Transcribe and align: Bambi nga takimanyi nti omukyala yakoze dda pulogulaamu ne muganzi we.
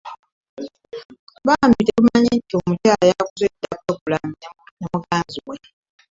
Bambi 1.45 1.79
nga 1.81 1.83
takimanyi 1.93 2.31
nti 2.39 2.53
omukyala 2.59 3.03
yakoze 3.11 3.45
dda 3.51 3.73
pulogulaamu 3.81 4.33
ne 4.77 4.85
muganzi 4.93 5.39
we. 5.47 5.57